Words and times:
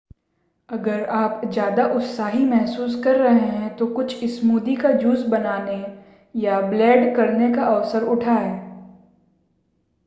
अगर 0.69 1.03
आप 1.05 1.41
ज़्यादा 1.45 1.85
उत्साही 1.87 2.45
महसूस 2.45 2.95
कर 3.03 3.15
रहे 3.15 3.47
हैं 3.49 3.75
तो 3.77 3.87
कूछ 3.87 4.23
स्मूदी 4.25 4.75
का 4.75 4.91
जूस 4.91 5.25
बनाने 5.25 5.79
या 6.35 6.61
ब्लेंड 6.61 7.15
करने 7.15 7.53
का 7.53 7.65
अवसर 7.65 8.03
उठाएं 8.03 8.71